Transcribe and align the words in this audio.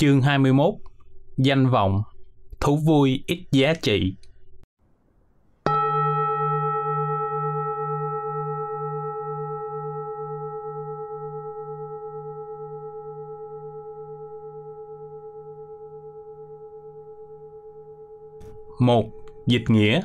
Chương 0.00 0.22
21 0.22 0.74
Danh 1.36 1.70
vọng. 1.70 2.02
Thú 2.60 2.78
vui 2.86 3.24
ít 3.26 3.38
giá 3.52 3.74
trị. 3.82 4.14
Một 18.80 19.04
Dịch 19.46 19.64
nghĩa. 19.68 20.00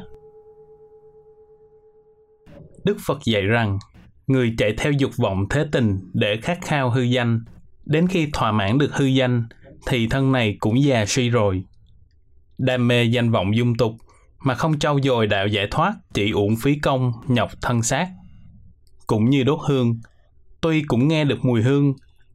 Đức 2.84 2.98
Phật 3.06 3.20
dạy 3.26 3.42
rằng, 3.42 3.80
người 4.28 4.54
chạy 4.58 4.74
theo 4.78 4.92
dục 4.92 5.12
vọng 5.18 5.46
thế 5.50 5.66
tình 5.72 6.00
để 6.14 6.38
khát 6.42 6.58
khao 6.62 6.90
hư 6.90 7.02
danh, 7.02 7.40
đến 7.86 8.08
khi 8.08 8.28
thỏa 8.34 8.52
mãn 8.52 8.78
được 8.78 8.94
hư 8.94 9.06
danh, 9.06 9.44
thì 9.88 10.08
thân 10.08 10.32
này 10.32 10.58
cũng 10.60 10.84
già 10.84 11.06
suy 11.06 11.30
rồi. 11.30 11.64
Đam 12.58 12.88
mê 12.88 13.04
danh 13.04 13.32
vọng 13.32 13.56
dung 13.56 13.76
tục 13.76 13.94
mà 14.44 14.56
không 14.56 14.80
trau 14.80 15.00
dồi 15.04 15.28
đạo 15.28 15.48
giải 15.48 15.68
thoát 15.72 15.94
chỉ 16.14 16.32
uổng 16.32 16.56
phí 16.56 16.80
công, 16.80 17.12
nhọc 17.28 17.52
thân 17.62 17.84
xác. 17.84 18.10
Cũng 19.08 19.30
như 19.30 19.44
đốt 19.44 19.60
hương, 19.68 20.00
tuy 20.62 20.82
cũng 20.82 21.08
nghe 21.08 21.26
được 21.26 21.46
mùi 21.46 21.62
hương, 21.62 21.94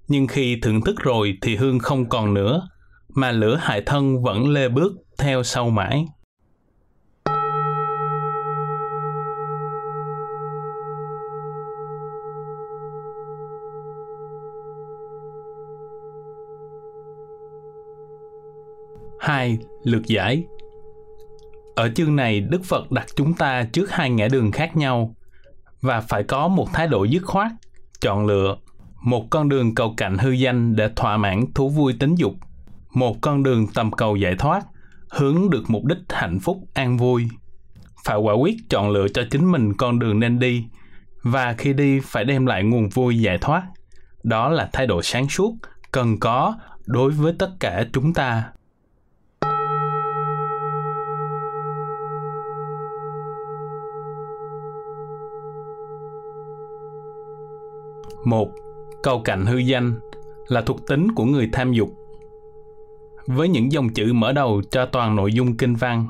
nhưng 0.09 0.27
khi 0.27 0.59
thưởng 0.63 0.81
thức 0.85 0.97
rồi 0.99 1.39
thì 1.43 1.57
hương 1.57 1.79
không 1.79 2.09
còn 2.09 2.35
nữa, 2.35 2.69
mà 3.09 3.31
lửa 3.31 3.57
hại 3.63 3.83
thân 3.87 4.23
vẫn 4.23 4.49
lê 4.49 4.69
bước 4.69 4.93
theo 5.19 5.43
sau 5.43 5.71
mãi. 5.71 6.05
Hai 19.29 19.59
Lược 19.85 20.07
giải 20.07 20.45
Ở 21.77 21.91
chương 21.95 22.17
này, 22.17 22.41
Đức 22.41 22.65
Phật 22.65 22.93
đặt 22.93 23.07
chúng 23.17 23.35
ta 23.35 23.65
trước 23.73 23.91
hai 23.91 24.11
ngã 24.11 24.29
đường 24.29 24.53
khác 24.53 24.77
nhau 24.77 25.15
và 25.81 26.01
phải 26.01 26.23
có 26.23 26.49
một 26.49 26.69
thái 26.73 26.87
độ 26.87 27.05
dứt 27.05 27.23
khoát, 27.25 27.53
chọn 28.01 28.27
lựa 28.27 28.57
một 29.03 29.27
con 29.31 29.49
đường 29.49 29.75
cầu 29.75 29.95
cạnh 29.97 30.19
hư 30.19 30.31
danh 30.31 30.77
để 30.77 30.91
thỏa 30.97 31.17
mãn 31.17 31.45
thú 31.55 31.69
vui 31.69 31.93
tính 31.99 32.15
dục, 32.15 32.33
một 32.93 33.17
con 33.21 33.43
đường 33.43 33.67
tầm 33.75 33.93
cầu 33.93 34.17
giải 34.17 34.35
thoát, 34.39 34.67
hướng 35.11 35.51
được 35.51 35.63
mục 35.69 35.85
đích 35.85 35.99
hạnh 36.09 36.39
phúc 36.41 36.59
an 36.75 36.97
vui. 36.97 37.29
Phải 38.05 38.17
quả 38.17 38.35
quyết 38.35 38.57
chọn 38.69 38.91
lựa 38.91 39.09
cho 39.09 39.23
chính 39.31 39.53
mình 39.53 39.75
con 39.77 39.99
đường 39.99 40.21
nên 40.21 40.39
đi 40.39 40.65
và 41.23 41.55
khi 41.59 41.73
đi 41.73 42.01
phải 42.01 42.25
đem 42.25 42.47
lại 42.47 42.65
nguồn 42.65 42.89
vui 42.89 43.19
giải 43.19 43.39
thoát. 43.39 43.63
Đó 44.23 44.49
là 44.49 44.69
thái 44.73 44.87
độ 44.87 45.03
sáng 45.03 45.29
suốt 45.29 45.55
cần 45.93 46.21
có 46.21 46.55
đối 46.87 47.11
với 47.11 47.33
tất 47.39 47.51
cả 47.61 47.85
chúng 47.93 48.15
ta. 48.15 48.45
Một 58.25 58.49
Câu 59.03 59.21
cạnh 59.21 59.47
hư 59.47 59.57
danh 59.57 59.95
là 60.49 60.63
thuộc 60.63 60.87
tính 60.87 61.13
của 61.15 61.25
người 61.25 61.49
tham 61.53 61.73
dục. 61.73 61.89
Với 63.27 63.49
những 63.49 63.73
dòng 63.73 63.89
chữ 63.89 64.13
mở 64.13 64.33
đầu 64.33 64.63
cho 64.71 64.87
toàn 64.87 65.17
nội 65.17 65.33
dung 65.33 65.57
kinh 65.57 65.75
văn, 65.75 66.07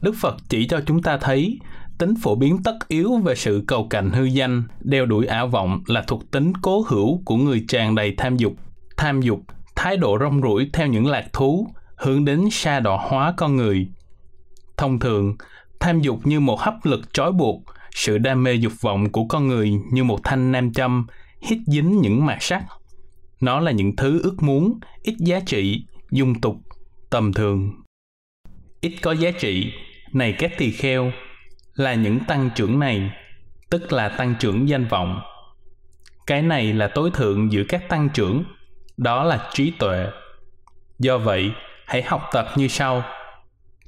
Đức 0.00 0.14
Phật 0.20 0.36
chỉ 0.48 0.66
cho 0.66 0.80
chúng 0.86 1.02
ta 1.02 1.16
thấy 1.16 1.58
tính 1.98 2.14
phổ 2.22 2.34
biến 2.34 2.62
tất 2.64 2.88
yếu 2.88 3.16
về 3.16 3.34
sự 3.34 3.64
cầu 3.66 3.86
cạnh 3.90 4.10
hư 4.10 4.24
danh, 4.24 4.62
đeo 4.80 5.06
đuổi 5.06 5.26
ảo 5.26 5.48
vọng 5.48 5.82
là 5.86 6.04
thuộc 6.06 6.30
tính 6.30 6.52
cố 6.62 6.84
hữu 6.88 7.22
của 7.24 7.36
người 7.36 7.64
tràn 7.68 7.94
đầy 7.94 8.14
tham 8.18 8.36
dục. 8.36 8.52
Tham 8.96 9.20
dục, 9.20 9.40
thái 9.76 9.96
độ 9.96 10.18
rong 10.20 10.42
ruổi 10.42 10.70
theo 10.72 10.86
những 10.86 11.06
lạc 11.06 11.26
thú, 11.32 11.68
hướng 11.96 12.24
đến 12.24 12.48
sa 12.50 12.80
đọa 12.80 12.98
hóa 13.08 13.34
con 13.36 13.56
người. 13.56 13.88
Thông 14.76 14.98
thường, 14.98 15.36
tham 15.80 16.00
dục 16.00 16.26
như 16.26 16.40
một 16.40 16.60
hấp 16.60 16.74
lực 16.84 17.12
trói 17.12 17.32
buộc, 17.32 17.62
sự 17.94 18.18
đam 18.18 18.42
mê 18.42 18.54
dục 18.54 18.72
vọng 18.80 19.12
của 19.12 19.24
con 19.24 19.48
người 19.48 19.72
như 19.92 20.04
một 20.04 20.18
thanh 20.24 20.52
nam 20.52 20.72
châm 20.72 21.06
hít 21.42 21.58
dính 21.66 22.00
những 22.00 22.26
mạt 22.26 22.38
sắc. 22.40 22.64
Nó 23.40 23.60
là 23.60 23.70
những 23.70 23.96
thứ 23.96 24.20
ước 24.22 24.42
muốn, 24.42 24.80
ít 25.02 25.14
giá 25.18 25.40
trị, 25.40 25.84
dung 26.10 26.40
tục, 26.40 26.56
tầm 27.10 27.32
thường. 27.32 27.70
Ít 28.80 28.96
có 29.02 29.12
giá 29.12 29.30
trị, 29.30 29.72
này 30.12 30.34
các 30.38 30.52
tỳ 30.58 30.70
kheo, 30.70 31.12
là 31.74 31.94
những 31.94 32.20
tăng 32.28 32.50
trưởng 32.54 32.78
này, 32.78 33.10
tức 33.70 33.92
là 33.92 34.08
tăng 34.08 34.34
trưởng 34.40 34.68
danh 34.68 34.88
vọng. 34.88 35.20
Cái 36.26 36.42
này 36.42 36.72
là 36.72 36.88
tối 36.88 37.10
thượng 37.14 37.52
giữa 37.52 37.64
các 37.68 37.88
tăng 37.88 38.08
trưởng, 38.14 38.44
đó 38.96 39.24
là 39.24 39.50
trí 39.52 39.70
tuệ. 39.70 40.06
Do 40.98 41.18
vậy, 41.18 41.50
hãy 41.86 42.02
học 42.02 42.22
tập 42.32 42.46
như 42.56 42.68
sau. 42.68 43.02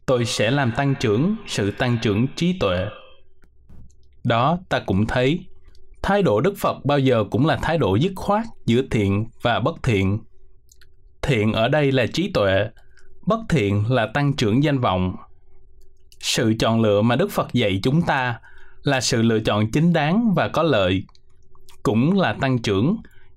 Tôi 0.06 0.24
sẽ 0.24 0.50
làm 0.50 0.72
tăng 0.76 0.94
trưởng 1.00 1.36
sự 1.46 1.70
tăng 1.70 1.98
trưởng 2.02 2.26
trí 2.36 2.58
tuệ. 2.60 2.86
Đó 4.24 4.58
ta 4.68 4.80
cũng 4.86 5.06
thấy 5.06 5.46
thái 6.02 6.22
độ 6.22 6.40
đức 6.40 6.54
phật 6.58 6.84
bao 6.84 6.98
giờ 6.98 7.24
cũng 7.30 7.46
là 7.46 7.58
thái 7.62 7.78
độ 7.78 7.94
dứt 7.94 8.12
khoát, 8.16 8.46
giữa 8.66 8.82
thiện 8.90 9.26
và 9.42 9.60
bất 9.60 9.82
thiện. 9.82 10.18
Thiện 11.22 11.52
ở 11.52 11.68
đây 11.68 11.92
là 11.92 12.06
trí 12.06 12.30
tuệ, 12.32 12.68
bất 13.26 13.40
thiện 13.48 13.84
là 13.88 14.06
tăng 14.14 14.32
trưởng 14.36 14.64
danh 14.64 14.78
vọng. 14.78 15.16
Sự 16.20 16.54
chọn 16.58 16.80
lựa 16.80 17.02
mà 17.02 17.16
đức 17.16 17.30
phật 17.30 17.52
dạy 17.52 17.80
chúng 17.82 18.02
ta 18.02 18.40
là 18.82 19.00
sự 19.00 19.22
lựa 19.22 19.40
chọn 19.40 19.70
chính 19.70 19.92
đáng 19.92 20.34
và 20.36 20.48
có 20.48 20.62
lợi, 20.62 21.04
cũng 21.82 22.18
là 22.20 22.32
tăng 22.32 22.58
trưởng. 22.58 22.96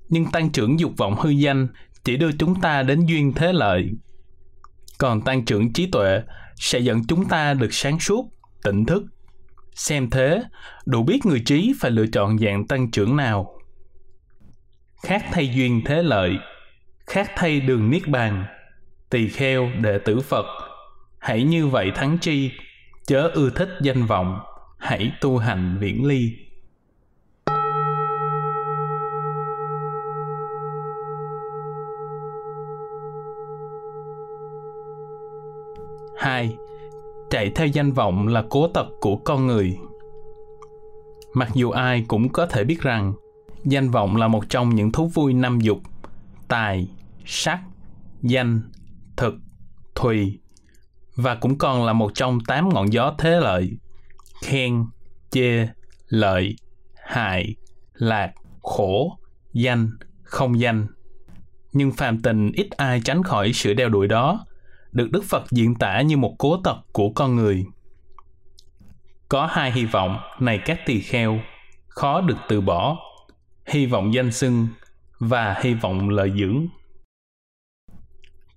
Nhưng 0.10 0.32
tăng 0.32 0.50
trưởng 0.50 0.80
dục 0.80 0.92
vọng 0.98 1.16
hư 1.20 1.30
danh 1.30 1.68
chỉ 2.04 2.18
đưa 2.18 2.32
chúng 2.32 2.62
ta 2.62 2.84
đến 2.84 3.06
duyên 3.06 3.34
thế 3.34 3.54
lợi. 3.54 3.90
Còn 4.98 5.22
tăng 5.22 5.46
trưởng 5.46 5.74
trí 5.74 5.86
tuệ 5.92 6.22
sẽ 6.56 6.80
dẫn 6.80 7.02
chúng 7.08 7.26
ta 7.26 7.54
được 7.54 7.74
sáng 7.74 8.00
suốt, 8.00 8.30
tỉnh 8.64 8.86
thức. 8.86 9.04
Xem 9.76 10.10
thế, 10.10 10.44
đủ 10.86 11.04
biết 11.04 11.26
người 11.26 11.42
trí 11.46 11.74
phải 11.80 11.92
lựa 11.92 12.08
chọn 12.08 12.38
dạng 12.40 12.68
tăng 12.68 12.92
trưởng 12.92 13.16
nào. 13.16 13.60
Khác 15.04 15.26
thay 15.32 15.50
duyên 15.56 15.82
thế 15.86 16.04
lợi, 16.04 16.32
khác 17.06 17.32
thay 17.36 17.60
đường 17.60 17.90
niết 17.90 18.08
bàn, 18.08 18.46
tỳ 19.10 19.28
kheo 19.30 19.70
đệ 19.82 20.00
tử 20.00 20.22
Phật, 20.22 20.46
hãy 21.20 21.44
như 21.44 21.68
vậy 21.68 21.92
thắng 21.96 22.18
chi, 22.18 22.52
chớ 23.08 23.30
ưa 23.34 23.50
thích 23.50 23.70
danh 23.82 24.06
vọng, 24.06 24.40
hãy 24.78 25.12
tu 25.22 25.38
hành 25.38 25.78
viễn 25.80 26.06
ly. 26.06 26.45
Chạy 37.36 37.50
theo 37.50 37.68
danh 37.68 37.92
vọng 37.92 38.28
là 38.28 38.44
cố 38.50 38.68
tật 38.68 38.88
của 39.00 39.16
con 39.16 39.48
người. 39.48 39.78
Mặc 41.34 41.50
dù 41.54 41.70
ai 41.70 42.06
cũng 42.08 42.30
có 42.30 42.46
thể 42.46 42.64
biết 42.64 42.82
rằng, 42.82 43.14
danh 43.64 43.92
vọng 43.92 44.16
là 44.16 44.28
một 44.28 44.50
trong 44.50 44.76
những 44.76 44.92
thú 44.92 45.08
vui 45.08 45.34
năm 45.34 45.60
dục 45.60 45.78
tài, 46.48 46.88
sắc, 47.26 47.60
danh, 48.22 48.62
thực, 49.18 49.36
thùy, 49.96 50.40
và 51.16 51.36
cũng 51.36 51.58
còn 51.58 51.86
là 51.86 51.94
một 51.94 52.12
trong 52.14 52.40
tám 52.48 52.70
ngọn 52.70 52.94
gió 52.94 53.16
thế 53.18 53.40
lợi 53.40 53.78
khen, 54.42 54.86
chê, 55.32 55.68
lợi, 56.08 56.56
hại, 56.96 57.56
lạc, 57.94 58.34
khổ, 58.62 59.18
danh, 59.54 59.90
không 60.24 60.60
danh. 60.60 60.88
Nhưng 61.74 61.92
phàm 61.92 62.22
tình 62.22 62.52
ít 62.52 62.68
ai 62.72 63.02
tránh 63.06 63.24
khỏi 63.24 63.54
sự 63.54 63.74
đeo 63.74 63.90
đuổi 63.90 64.08
đó 64.08 64.46
được 64.96 65.12
Đức 65.12 65.24
Phật 65.24 65.44
diễn 65.52 65.76
tả 65.76 66.02
như 66.02 66.18
một 66.18 66.36
cố 66.38 66.58
tật 66.64 66.78
của 66.92 67.10
con 67.10 67.36
người. 67.36 67.66
Có 69.30 69.46
hai 69.46 69.72
hy 69.72 69.86
vọng 69.86 70.18
này 70.40 70.60
các 70.66 70.80
tỳ 70.86 71.02
kheo, 71.02 71.40
khó 71.88 72.22
được 72.22 72.38
từ 72.50 72.62
bỏ, 72.62 72.98
hy 73.66 73.86
vọng 73.86 74.14
danh 74.14 74.32
xưng 74.32 74.68
và 75.20 75.56
hy 75.62 75.74
vọng 75.74 76.10
lợi 76.10 76.32
dưỡng. 76.40 76.68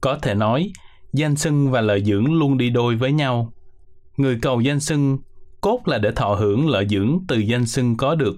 Có 0.00 0.19
thể 0.23 0.35
nói, 0.35 0.73
danh 1.12 1.37
xưng 1.37 1.70
và 1.70 1.81
lợi 1.81 2.05
dưỡng 2.05 2.38
luôn 2.38 2.58
đi 2.58 2.70
đôi 2.70 2.96
với 2.96 3.12
nhau. 3.12 3.52
Người 4.17 4.38
cầu 4.43 4.61
danh 4.61 4.81
xưng 4.81 5.19
cốt 5.61 5.82
là 5.87 5.99
để 5.99 6.11
thọ 6.11 6.34
hưởng 6.34 6.69
lợi 6.69 6.87
dưỡng 6.88 7.19
từ 7.29 7.38
danh 7.38 7.67
xưng 7.67 7.96
có 7.96 8.14
được. 8.14 8.37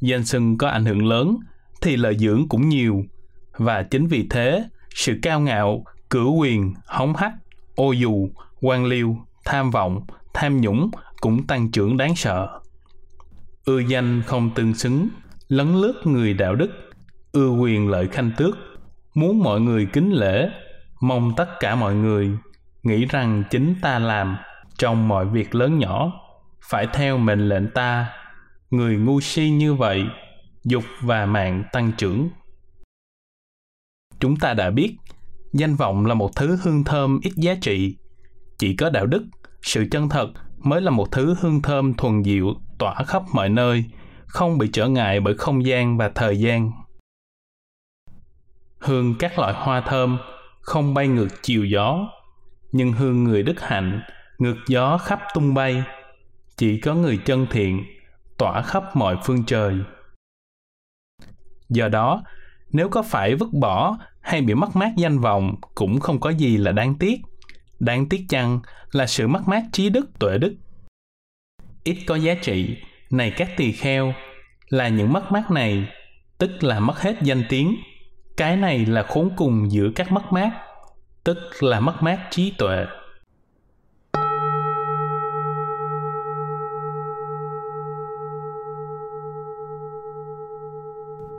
Danh 0.00 0.24
xưng 0.24 0.58
có 0.58 0.68
ảnh 0.68 0.84
hưởng 0.84 1.06
lớn 1.06 1.36
thì 1.82 1.96
lợi 1.96 2.18
dưỡng 2.18 2.48
cũng 2.48 2.68
nhiều 2.68 3.04
và 3.52 3.82
chính 3.82 4.06
vì 4.06 4.26
thế 4.30 4.64
sự 4.94 5.18
cao 5.22 5.40
ngạo 5.40 5.84
cửu 6.10 6.36
quyền, 6.36 6.74
hống 6.86 7.14
hách, 7.16 7.32
ô 7.74 7.92
dù, 7.92 8.28
quan 8.60 8.84
liêu, 8.84 9.16
tham 9.44 9.70
vọng, 9.70 10.00
tham 10.34 10.60
nhũng 10.60 10.90
cũng 11.20 11.46
tăng 11.46 11.70
trưởng 11.70 11.96
đáng 11.96 12.16
sợ. 12.16 12.60
Ưa 13.64 13.78
danh 13.78 14.22
không 14.26 14.50
tương 14.54 14.74
xứng, 14.74 15.08
lấn 15.48 15.74
lướt 15.74 16.00
người 16.04 16.34
đạo 16.34 16.54
đức, 16.54 16.70
ưa 17.32 17.48
quyền 17.50 17.88
lợi 17.88 18.08
khanh 18.08 18.30
tước, 18.36 18.56
muốn 19.14 19.38
mọi 19.38 19.60
người 19.60 19.86
kính 19.92 20.12
lễ, 20.12 20.50
mong 21.00 21.32
tất 21.36 21.48
cả 21.60 21.74
mọi 21.74 21.94
người 21.94 22.30
nghĩ 22.82 23.04
rằng 23.04 23.44
chính 23.50 23.74
ta 23.82 23.98
làm 23.98 24.36
trong 24.78 25.08
mọi 25.08 25.26
việc 25.26 25.54
lớn 25.54 25.78
nhỏ. 25.78 26.12
Phải 26.70 26.86
theo 26.92 27.18
mệnh 27.18 27.48
lệnh 27.48 27.70
ta 27.70 28.06
người 28.70 28.96
ngu 28.96 29.20
si 29.20 29.50
như 29.50 29.74
vậy 29.74 30.04
dục 30.64 30.84
và 31.00 31.26
mạng 31.26 31.64
tăng 31.72 31.92
trưởng. 31.98 32.28
Chúng 34.18 34.36
ta 34.36 34.54
đã 34.54 34.70
biết 34.70 34.96
danh 35.52 35.76
vọng 35.76 36.06
là 36.06 36.14
một 36.14 36.36
thứ 36.36 36.58
hương 36.62 36.84
thơm 36.84 37.20
ít 37.22 37.32
giá 37.36 37.54
trị. 37.60 37.96
Chỉ 38.58 38.76
có 38.76 38.90
đạo 38.90 39.06
đức, 39.06 39.26
sự 39.62 39.86
chân 39.90 40.08
thật 40.08 40.30
mới 40.58 40.80
là 40.80 40.90
một 40.90 41.12
thứ 41.12 41.34
hương 41.40 41.62
thơm 41.62 41.94
thuần 41.94 42.24
diệu, 42.24 42.54
tỏa 42.78 42.94
khắp 43.06 43.22
mọi 43.32 43.48
nơi, 43.48 43.84
không 44.26 44.58
bị 44.58 44.68
trở 44.72 44.88
ngại 44.88 45.20
bởi 45.20 45.34
không 45.34 45.64
gian 45.64 45.96
và 45.96 46.08
thời 46.14 46.40
gian. 46.40 46.70
Hương 48.78 49.14
các 49.18 49.38
loại 49.38 49.54
hoa 49.56 49.80
thơm 49.80 50.18
không 50.60 50.94
bay 50.94 51.08
ngược 51.08 51.28
chiều 51.42 51.64
gió, 51.64 52.08
nhưng 52.72 52.92
hương 52.92 53.24
người 53.24 53.42
đức 53.42 53.60
hạnh, 53.60 54.02
ngược 54.38 54.56
gió 54.68 54.98
khắp 54.98 55.20
tung 55.34 55.54
bay. 55.54 55.82
Chỉ 56.56 56.80
có 56.80 56.94
người 56.94 57.16
chân 57.24 57.46
thiện 57.50 57.84
tỏa 58.38 58.62
khắp 58.62 58.96
mọi 58.96 59.16
phương 59.24 59.44
trời. 59.44 59.78
Do 61.68 61.88
đó, 61.88 62.22
nếu 62.72 62.88
có 62.88 63.02
phải 63.02 63.34
vứt 63.34 63.48
bỏ 63.52 63.98
hay 64.20 64.42
bị 64.42 64.54
mất 64.54 64.76
mát 64.76 64.92
danh 64.96 65.18
vọng 65.18 65.54
cũng 65.74 66.00
không 66.00 66.20
có 66.20 66.30
gì 66.30 66.56
là 66.56 66.72
đáng 66.72 66.94
tiếc. 66.94 67.20
Đáng 67.78 68.08
tiếc 68.08 68.24
chăng 68.28 68.60
là 68.92 69.06
sự 69.06 69.28
mất 69.28 69.48
mát 69.48 69.62
trí 69.72 69.90
đức, 69.90 70.18
tuệ 70.18 70.38
đức? 70.38 70.56
Ít 71.84 71.96
có 72.06 72.14
giá 72.16 72.34
trị, 72.34 72.76
này 73.10 73.30
các 73.36 73.48
tỳ 73.56 73.72
kheo, 73.72 74.14
là 74.68 74.88
những 74.88 75.12
mất 75.12 75.32
mát 75.32 75.50
này, 75.50 75.88
tức 76.38 76.50
là 76.64 76.80
mất 76.80 77.00
hết 77.00 77.16
danh 77.22 77.42
tiếng. 77.48 77.76
Cái 78.36 78.56
này 78.56 78.86
là 78.86 79.02
khốn 79.02 79.30
cùng 79.36 79.70
giữa 79.70 79.90
các 79.94 80.12
mất 80.12 80.32
mát, 80.32 80.50
tức 81.24 81.38
là 81.60 81.80
mất 81.80 82.02
mát 82.02 82.18
trí 82.30 82.52
tuệ. 82.58 82.84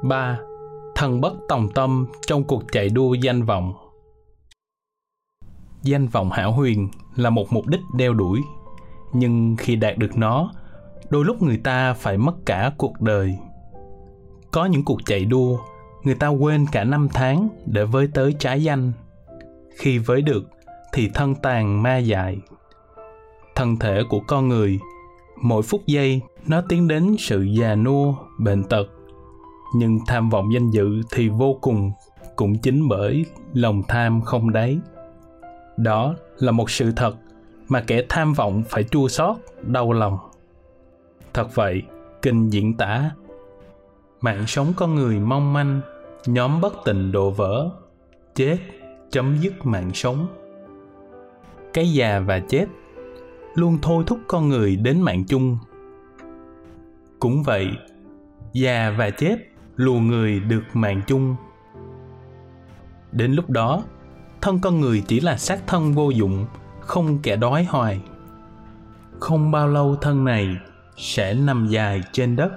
Ba 0.04 0.40
thần 1.02 1.22
bất 1.22 1.34
tòng 1.48 1.70
tâm 1.70 2.08
trong 2.28 2.44
cuộc 2.44 2.64
chạy 2.72 2.90
đua 2.90 3.14
danh 3.14 3.44
vọng. 3.44 3.74
Danh 5.84 6.08
vọng 6.08 6.32
hảo 6.32 6.52
huyền 6.52 6.90
là 7.16 7.30
một 7.30 7.54
mục 7.54 7.68
đích 7.68 7.80
đeo 7.98 8.14
đuổi, 8.14 8.40
nhưng 9.14 9.56
khi 9.60 9.76
đạt 9.76 9.98
được 9.98 10.18
nó, 10.18 10.52
đôi 11.10 11.26
lúc 11.26 11.42
người 11.42 11.58
ta 11.58 11.94
phải 11.94 12.18
mất 12.18 12.34
cả 12.46 12.72
cuộc 12.78 13.02
đời. 13.02 13.38
Có 14.52 14.66
những 14.66 14.86
cuộc 14.86 15.06
chạy 15.06 15.26
đua, 15.26 15.58
người 16.04 16.16
ta 16.16 16.28
quên 16.28 16.66
cả 16.72 16.84
năm 16.84 17.08
tháng 17.14 17.50
để 17.66 17.86
với 17.86 18.08
tới 18.14 18.36
trái 18.40 18.64
danh. 18.64 18.92
Khi 19.78 19.98
với 19.98 20.22
được, 20.22 20.50
thì 20.94 21.10
thân 21.14 21.36
tàn 21.36 21.84
ma 21.84 21.98
dại. 21.98 22.38
Thân 23.56 23.78
thể 23.78 24.02
của 24.10 24.20
con 24.28 24.48
người, 24.48 24.80
mỗi 25.42 25.62
phút 25.62 25.82
giây 25.86 26.22
nó 26.48 26.62
tiến 26.70 26.88
đến 26.88 27.16
sự 27.20 27.44
già 27.44 27.76
nua, 27.76 28.14
bệnh 28.40 28.64
tật 28.64 28.88
nhưng 29.76 30.00
tham 30.08 30.30
vọng 30.30 30.54
danh 30.54 30.70
dự 30.70 31.02
thì 31.12 31.30
vô 31.30 31.58
cùng, 31.62 31.92
cũng 32.36 32.58
chính 32.58 32.88
bởi 32.88 33.26
lòng 33.54 33.84
tham 33.88 34.22
không 34.22 34.54
đáy. 34.54 34.80
Đó 35.78 36.16
là 36.38 36.52
một 36.52 36.70
sự 36.70 36.92
thật 36.96 37.16
mà 37.68 37.84
kẻ 37.88 38.06
tham 38.10 38.34
vọng 38.34 38.64
phải 38.70 38.84
chua 38.84 39.08
xót, 39.08 39.38
đau 39.64 39.94
lòng. 39.94 40.18
Thật 41.34 41.56
vậy, 41.56 41.82
kinh 42.22 42.50
diễn 42.50 42.78
tả, 42.78 43.12
mạng 44.22 44.44
sống 44.48 44.74
con 44.76 44.96
người 44.96 45.20
mong 45.20 45.54
manh, 45.54 45.82
nhóm 46.26 46.62
bất 46.62 46.74
tình 46.86 47.12
đổ 47.12 47.32
vỡ, 47.32 47.70
chết 48.36 48.58
chấm 49.12 49.38
dứt 49.42 49.66
mạng 49.66 49.92
sống. 49.94 50.28
Cái 51.74 51.94
già 51.94 52.20
và 52.20 52.40
chết 52.40 52.66
luôn 53.56 53.78
thôi 53.82 54.04
thúc 54.08 54.20
con 54.28 54.50
người 54.50 54.76
đến 54.76 55.02
mạng 55.02 55.24
chung. 55.28 55.58
Cũng 57.20 57.44
vậy, 57.44 57.68
già 58.54 58.96
và 58.98 59.10
chết 59.10 59.38
lùa 59.76 60.00
người 60.00 60.40
được 60.40 60.64
mạng 60.74 61.02
chung. 61.08 61.36
Đến 63.12 63.34
lúc 63.34 63.50
đó, 63.50 63.84
thân 64.42 64.60
con 64.60 64.80
người 64.80 65.04
chỉ 65.08 65.20
là 65.20 65.38
xác 65.38 65.68
thân 65.68 65.94
vô 65.94 66.10
dụng, 66.10 66.46
không 66.80 67.20
kẻ 67.20 67.36
đói 67.36 67.64
hoài. 67.64 68.02
Không 69.20 69.52
bao 69.52 69.68
lâu 69.68 69.96
thân 69.96 70.26
này 70.26 70.58
sẽ 70.98 71.34
nằm 71.34 71.68
dài 71.68 72.02
trên 72.12 72.36
đất, 72.36 72.52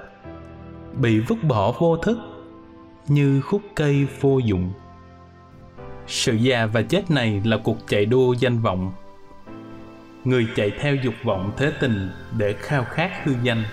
bị 1.01 1.21
vứt 1.21 1.45
bỏ 1.45 1.73
vô 1.79 1.97
thức 1.97 2.19
như 3.09 3.41
khúc 3.41 3.63
cây 3.77 4.07
vô 4.21 4.39
dụng. 4.39 4.73
Sự 6.07 6.35
già 6.35 6.67
và 6.67 6.83
chết 6.83 7.11
này 7.11 7.43
là 7.45 7.57
cuộc 7.65 7.79
chạy 7.89 8.07
đua 8.07 8.33
danh 8.33 8.59
vọng. 8.59 8.93
Người 10.25 10.47
chạy 10.57 10.73
theo 10.81 10.95
dục 10.95 11.15
vọng 11.25 11.53
thế 11.57 11.73
tình 11.81 12.11
để 12.39 12.55
khao 12.59 12.85
khát 12.85 13.11
hư 13.25 13.33
danh. 13.43 13.65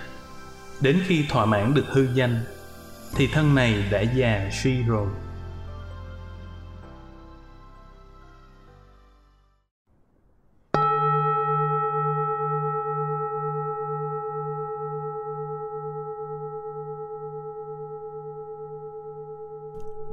Đến 0.80 0.98
khi 1.06 1.24
thỏa 1.28 1.46
mãn 1.46 1.74
được 1.74 1.86
hư 1.88 2.06
danh 2.14 2.40
thì 3.16 3.26
thân 3.26 3.54
này 3.54 3.84
đã 3.90 4.00
già 4.00 4.48
suy 4.52 4.82
rồi. 4.82 5.08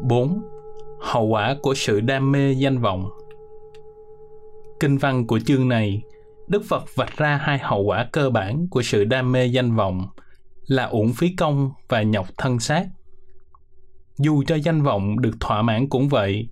Bốn, 0.02 0.42
hậu 1.00 1.26
quả 1.26 1.56
của 1.62 1.74
sự 1.74 2.00
đam 2.00 2.32
mê 2.32 2.52
danh 2.52 2.78
vọng. 2.78 3.10
Kinh 4.80 4.98
văn 4.98 5.28
của 5.28 5.40
chương 5.40 5.70
này, 5.70 6.02
đức 6.48 6.62
phật 6.70 6.96
vạch 6.96 7.18
ra 7.18 7.40
hai 7.42 7.58
hậu 7.58 7.84
quả 7.84 8.08
cơ 8.12 8.30
bản 8.30 8.68
của 8.72 8.82
sự 8.82 9.04
đam 9.04 9.32
mê 9.32 9.46
danh 9.46 9.76
vọng 9.76 10.08
là 10.70 10.86
uổng 10.86 11.14
phí 11.14 11.36
công 11.36 11.72
và 11.88 12.02
nhọc 12.02 12.28
thân 12.38 12.60
xác. 12.60 12.88
Dù 14.18 14.44
cho 14.48 14.56
danh 14.56 14.82
vọng 14.82 15.22
được 15.22 15.36
thỏa 15.40 15.62
mãn 15.62 15.90
cũng 15.90 16.10
vậy, 16.10 16.50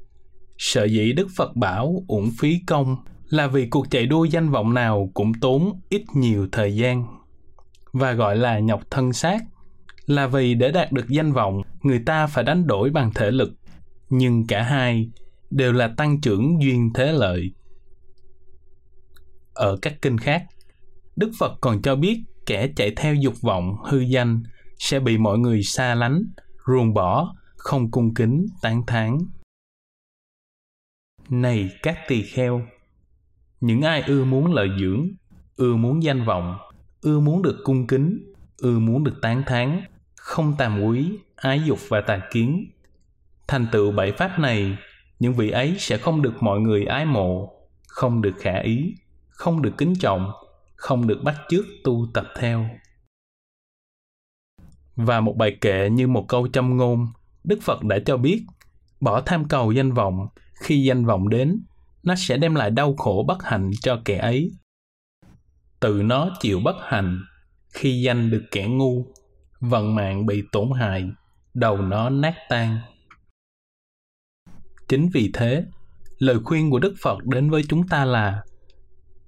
sở 0.58 0.86
dĩ 0.86 1.14
đức 1.14 1.28
phật 1.36 1.56
bảo 1.56 2.04
uổng 2.08 2.32
phí 2.40 2.60
công 2.68 2.98
là 3.30 3.48
vì 3.48 3.70
cuộc 3.70 3.92
chạy 3.92 4.06
đua 4.06 4.24
danh 4.24 4.50
vọng 4.50 4.74
nào 4.74 5.12
cũng 5.14 5.32
tốn 5.42 5.80
ít 5.90 6.02
nhiều 6.14 6.48
thời 6.52 6.76
gian, 6.76 7.06
và 7.94 8.14
gọi 8.14 8.38
là 8.38 8.60
nhọc 8.60 8.82
thân 8.92 9.14
xác 9.14 9.44
là 10.06 10.28
vì 10.28 10.54
để 10.54 10.72
đạt 10.72 10.92
được 10.92 11.10
danh 11.10 11.34
vọng, 11.34 11.62
người 11.84 12.02
ta 12.06 12.28
phải 12.28 12.44
đánh 12.44 12.68
đổi 12.68 12.90
bằng 12.90 13.12
thể 13.16 13.32
lực. 13.32 13.54
Nhưng 14.10 14.48
cả 14.48 14.64
hai 14.64 15.10
đều 15.50 15.74
là 15.74 15.88
tăng 15.98 16.22
trưởng 16.22 16.62
duyên 16.62 16.90
thế 16.94 17.12
lợi. 17.12 17.52
Ở 19.54 19.78
các 19.82 19.94
kinh 20.02 20.18
khác, 20.18 20.46
đức 21.16 21.32
phật 21.40 21.58
còn 21.62 21.82
cho 21.82 21.96
biết 21.96 22.24
kẻ 22.48 22.68
chạy 22.76 22.92
theo 22.96 23.16
dục 23.16 23.34
vọng 23.42 23.76
hư 23.86 24.00
danh 24.00 24.44
sẽ 24.80 25.00
bị 25.00 25.18
mọi 25.18 25.38
người 25.38 25.64
xa 25.64 25.96
lánh, 25.96 26.24
ruồng 26.68 26.94
bỏ, 26.94 27.36
không 27.58 27.92
cung 27.92 28.14
kính, 28.14 28.46
tán 28.62 28.86
thán. 28.88 29.18
Này 31.30 31.70
các 31.84 31.98
tỳ 32.08 32.22
kheo, 32.22 32.62
những 33.62 33.82
ai 33.82 34.02
ưa 34.02 34.26
muốn 34.26 34.54
lợi 34.54 34.70
dưỡng, 34.80 35.08
ưa 35.56 35.76
muốn 35.76 36.04
danh 36.04 36.26
vọng, 36.26 36.58
ưa 37.02 37.20
muốn 37.20 37.42
được 37.42 37.58
cung 37.64 37.88
kính, 37.88 38.34
ưa 38.58 38.80
muốn 38.80 39.04
được 39.04 39.16
tán 39.22 39.44
thán, 39.46 39.82
không 40.16 40.56
tàm 40.58 40.82
quý 40.84 41.12
ái 41.36 41.62
dục 41.66 41.80
và 41.90 42.02
tà 42.02 42.22
kiến, 42.32 42.72
thành 43.48 43.68
tựu 43.72 43.92
bảy 43.92 44.12
pháp 44.12 44.40
này, 44.40 44.78
những 45.20 45.34
vị 45.34 45.50
ấy 45.50 45.76
sẽ 45.80 45.98
không 45.98 46.22
được 46.22 46.34
mọi 46.44 46.60
người 46.60 46.86
ái 46.86 47.06
mộ, 47.06 47.54
không 47.88 48.22
được 48.22 48.36
khả 48.40 48.60
ý, 48.60 48.96
không 49.28 49.62
được 49.62 49.72
kính 49.78 49.94
trọng 50.00 50.32
không 50.78 51.08
được 51.08 51.22
bắt 51.24 51.36
chước 51.50 51.66
tu 51.84 52.08
tập 52.14 52.26
theo. 52.40 52.70
Và 54.96 55.20
một 55.20 55.36
bài 55.38 55.58
kệ 55.62 55.90
như 55.90 56.08
một 56.08 56.26
câu 56.28 56.48
châm 56.48 56.78
ngôn, 56.78 57.06
đức 57.44 57.60
phật 57.62 57.84
đã 57.84 58.00
cho 58.06 58.18
biết, 58.18 58.46
bỏ 59.00 59.22
tham 59.22 59.48
cầu 59.48 59.72
danh 59.72 59.92
vọng, 59.92 60.28
khi 60.54 60.84
danh 60.84 61.06
vọng 61.06 61.30
đến, 61.30 61.64
nó 62.04 62.16
sẽ 62.16 62.38
đem 62.38 62.56
lại 62.56 62.72
đau 62.72 62.96
khổ 62.96 63.26
bất 63.28 63.44
hạnh 63.44 63.72
cho 63.82 64.02
kẻ 64.06 64.18
ấy. 64.18 64.52
Tự 65.80 66.02
nó 66.04 66.30
chịu 66.40 66.60
bất 66.60 66.76
hạnh, 66.82 67.22
khi 67.74 68.02
danh 68.02 68.30
được 68.30 68.44
kẻ 68.52 68.68
ngu, 68.68 69.06
vận 69.60 69.96
mạng 69.96 70.26
bị 70.26 70.44
tổn 70.52 70.68
hại, 70.80 71.10
đầu 71.54 71.78
nó 71.78 72.10
nát 72.10 72.36
tan. 72.50 72.80
Chính 74.88 75.10
vì 75.14 75.32
thế, 75.34 75.66
lời 76.18 76.40
khuyên 76.44 76.72
của 76.72 76.80
đức 76.80 76.96
phật 77.02 77.26
đến 77.26 77.50
với 77.50 77.64
chúng 77.70 77.88
ta 77.88 78.06
là 78.06 78.44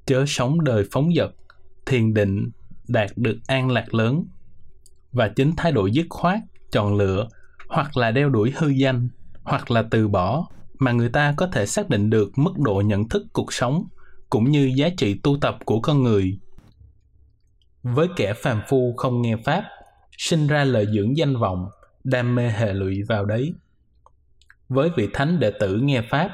chớ 0.09 0.23
sống 0.27 0.63
đời 0.63 0.83
phóng 0.91 1.09
dật, 1.15 1.29
thiền 1.85 2.13
định 2.13 2.49
đạt 2.87 3.11
được 3.15 3.37
an 3.47 3.71
lạc 3.71 3.93
lớn. 3.93 4.25
Và 5.11 5.27
chính 5.27 5.55
thái 5.57 5.71
độ 5.71 5.85
dứt 5.85 6.05
khoát, 6.09 6.39
chọn 6.71 6.95
lựa, 6.95 7.27
hoặc 7.67 7.97
là 7.97 8.11
đeo 8.11 8.29
đuổi 8.29 8.53
hư 8.57 8.67
danh, 8.67 9.09
hoặc 9.43 9.71
là 9.71 9.83
từ 9.91 10.07
bỏ, 10.07 10.47
mà 10.79 10.91
người 10.91 11.09
ta 11.09 11.33
có 11.37 11.47
thể 11.47 11.65
xác 11.65 11.89
định 11.89 12.09
được 12.09 12.31
mức 12.35 12.59
độ 12.59 12.81
nhận 12.85 13.09
thức 13.09 13.25
cuộc 13.33 13.53
sống, 13.53 13.87
cũng 14.29 14.51
như 14.51 14.71
giá 14.75 14.89
trị 14.97 15.19
tu 15.23 15.37
tập 15.41 15.57
của 15.65 15.81
con 15.81 16.03
người. 16.03 16.39
Với 17.83 18.07
kẻ 18.15 18.33
phàm 18.33 18.61
phu 18.67 18.93
không 18.97 19.21
nghe 19.21 19.35
pháp, 19.45 19.63
sinh 20.17 20.47
ra 20.47 20.63
lợi 20.63 20.87
dưỡng 20.93 21.17
danh 21.17 21.35
vọng, 21.35 21.69
đam 22.03 22.35
mê 22.35 22.49
hệ 22.49 22.73
lụy 22.73 23.03
vào 23.03 23.25
đấy. 23.25 23.53
Với 24.69 24.89
vị 24.97 25.09
thánh 25.13 25.39
đệ 25.39 25.51
tử 25.59 25.75
nghe 25.75 26.01
pháp, 26.09 26.29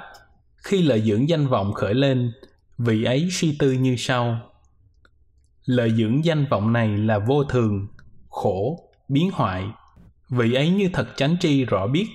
khi 0.58 0.82
lợi 0.82 1.02
dưỡng 1.02 1.30
danh 1.30 1.48
vọng 1.48 1.74
khởi 1.74 1.94
lên 1.94 2.32
vị 2.78 3.04
ấy 3.04 3.28
suy 3.32 3.56
tư 3.60 3.72
như 3.72 3.96
sau. 3.98 4.52
Lợi 5.66 5.92
dưỡng 5.92 6.26
danh 6.26 6.46
vọng 6.50 6.74
này 6.74 6.98
là 6.98 7.20
vô 7.20 7.44
thường, 7.44 7.88
khổ, 8.30 8.90
biến 9.10 9.30
hoại. 9.34 9.66
Vị 10.30 10.54
ấy 10.54 10.70
như 10.70 10.90
thật 10.94 11.08
chánh 11.16 11.36
tri 11.40 11.66
rõ 11.66 11.88
biết, 11.88 12.08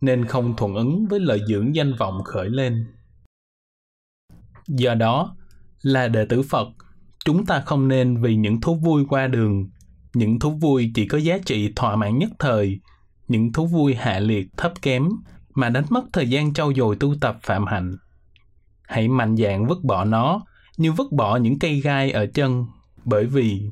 nên 0.00 0.24
không 0.24 0.56
thuận 0.56 0.74
ứng 0.74 1.06
với 1.10 1.20
lợi 1.20 1.40
dưỡng 1.48 1.74
danh 1.74 1.92
vọng 1.98 2.24
khởi 2.24 2.50
lên. 2.50 2.86
Do 4.68 4.94
đó, 4.94 5.36
là 5.82 6.08
đệ 6.08 6.26
tử 6.28 6.42
phật, 6.42 6.68
chúng 7.24 7.46
ta 7.46 7.60
không 7.60 7.88
nên 7.88 8.22
vì 8.22 8.36
những 8.36 8.60
thú 8.60 8.74
vui 8.74 9.04
qua 9.08 9.26
đường. 9.26 9.70
Những 10.14 10.38
thú 10.38 10.50
vui 10.50 10.92
chỉ 10.94 11.08
có 11.08 11.18
giá 11.18 11.38
trị 11.46 11.72
thỏa 11.76 11.96
mãn 11.96 12.18
nhất 12.18 12.30
thời. 12.38 12.80
Những 13.28 13.52
thú 13.52 13.66
vui 13.66 13.94
hạ 13.94 14.18
liệt 14.18 14.46
thấp 14.56 14.72
kém, 14.82 15.08
mà 15.54 15.68
đánh 15.68 15.84
mất 15.90 16.04
thời 16.12 16.28
gian 16.28 16.54
trau 16.54 16.74
dồi 16.74 16.96
tu 17.00 17.14
tập 17.20 17.38
phạm 17.42 17.66
hạnh 17.66 17.96
hãy 18.86 19.08
mạnh 19.08 19.36
dạn 19.36 19.66
vứt 19.66 19.84
bỏ 19.84 20.04
nó, 20.04 20.40
như 20.76 20.92
vứt 20.92 21.12
bỏ 21.12 21.36
những 21.36 21.58
cây 21.58 21.80
gai 21.80 22.10
ở 22.10 22.26
chân. 22.26 22.66
Bởi 23.04 23.26
vì 23.26 23.70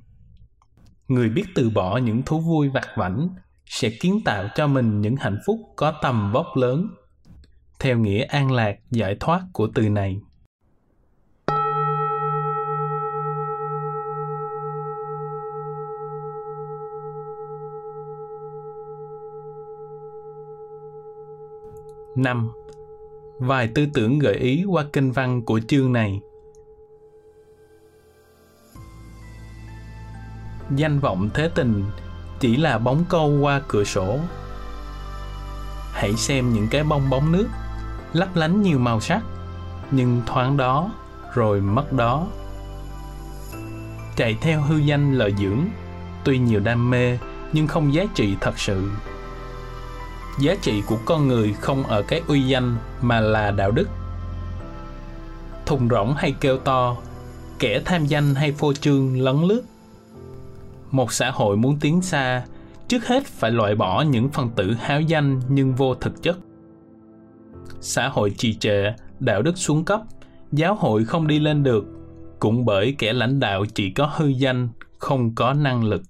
người 1.09 1.28
biết 1.28 1.44
từ 1.54 1.71
bỏ 1.71 1.97
những 1.97 2.23
thú 2.23 2.40
vui 2.40 2.68
vặt 2.68 2.87
vảnh 2.97 3.28
sẽ 3.66 3.90
kiến 4.00 4.21
tạo 4.25 4.49
cho 4.54 4.66
mình 4.66 5.00
những 5.00 5.16
hạnh 5.16 5.38
phúc 5.47 5.61
có 5.76 5.92
tầm 6.02 6.33
vóc 6.33 6.47
lớn. 6.56 6.88
Theo 7.80 7.99
nghĩa 7.99 8.25
an 8.25 8.52
lạc 8.52 8.76
giải 8.90 9.16
thoát 9.21 9.42
của 9.52 9.68
từ 9.75 9.88
này. 9.88 10.21
Năm 22.16 22.50
vài 23.38 23.68
tư 23.74 23.86
tưởng 23.94 24.18
gợi 24.18 24.34
ý 24.34 24.64
qua 24.68 24.84
kinh 24.92 25.12
văn 25.12 25.42
của 25.42 25.60
chương 25.68 25.92
này. 25.92 26.20
Danh 30.76 31.00
vọng 31.00 31.30
thế 31.34 31.50
tình 31.54 31.84
chỉ 32.40 32.56
là 32.56 32.78
bóng 32.78 33.04
câu 33.08 33.38
qua 33.40 33.60
cửa 33.68 33.84
sổ. 33.84 34.18
Hãy 35.92 36.12
xem 36.16 36.52
những 36.52 36.68
cái 36.70 36.84
bong 36.84 37.10
bóng 37.10 37.32
nước, 37.32 37.48
lấp 38.12 38.36
lánh 38.36 38.62
nhiều 38.62 38.78
màu 38.78 39.00
sắc, 39.00 39.22
nhưng 39.90 40.22
thoáng 40.26 40.56
đó 40.56 40.92
rồi 41.34 41.60
mất 41.60 41.92
đó. 41.92 42.26
Chạy 44.16 44.38
theo 44.40 44.60
hư 44.60 44.76
danh 44.76 45.12
lợi 45.14 45.34
dưỡng, 45.38 45.60
tuy 46.24 46.38
nhiều 46.38 46.60
đam 46.60 46.90
mê 46.90 47.18
nhưng 47.52 47.66
không 47.66 47.94
giá 47.94 48.04
trị 48.14 48.36
thật 48.40 48.58
sự 48.58 48.90
giá 50.38 50.54
trị 50.62 50.82
của 50.86 50.98
con 51.04 51.28
người 51.28 51.52
không 51.52 51.82
ở 51.82 52.02
cái 52.02 52.22
uy 52.28 52.42
danh 52.42 52.76
mà 53.00 53.20
là 53.20 53.50
đạo 53.50 53.70
đức. 53.70 53.88
Thùng 55.66 55.88
rỗng 55.88 56.14
hay 56.16 56.34
kêu 56.40 56.58
to, 56.58 56.96
kẻ 57.58 57.80
tham 57.84 58.06
danh 58.06 58.34
hay 58.34 58.52
phô 58.52 58.72
trương 58.72 59.20
lấn 59.20 59.36
lướt. 59.42 59.62
Một 60.90 61.12
xã 61.12 61.30
hội 61.30 61.56
muốn 61.56 61.78
tiến 61.80 62.02
xa, 62.02 62.44
trước 62.88 63.06
hết 63.06 63.26
phải 63.26 63.50
loại 63.50 63.74
bỏ 63.74 64.02
những 64.02 64.28
phần 64.28 64.50
tử 64.56 64.74
háo 64.80 65.00
danh 65.00 65.40
nhưng 65.48 65.74
vô 65.74 65.94
thực 65.94 66.22
chất. 66.22 66.38
Xã 67.80 68.08
hội 68.08 68.34
trì 68.38 68.54
trệ, 68.54 68.92
đạo 69.20 69.42
đức 69.42 69.58
xuống 69.58 69.84
cấp, 69.84 70.00
giáo 70.52 70.74
hội 70.74 71.04
không 71.04 71.26
đi 71.26 71.38
lên 71.38 71.62
được, 71.62 71.84
cũng 72.38 72.64
bởi 72.64 72.94
kẻ 72.98 73.12
lãnh 73.12 73.40
đạo 73.40 73.64
chỉ 73.74 73.90
có 73.90 74.10
hư 74.16 74.26
danh, 74.26 74.68
không 74.98 75.34
có 75.34 75.52
năng 75.52 75.84
lực. 75.84 76.02